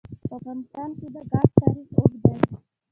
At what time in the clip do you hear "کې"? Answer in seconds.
0.99-1.07